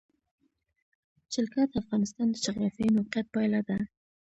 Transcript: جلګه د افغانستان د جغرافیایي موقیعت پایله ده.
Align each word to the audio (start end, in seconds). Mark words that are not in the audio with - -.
جلګه 1.33 1.61
د 1.71 1.73
افغانستان 1.83 2.27
د 2.31 2.35
جغرافیایي 2.45 2.91
موقیعت 2.97 3.27
پایله 3.33 3.59
ده. 3.67 3.77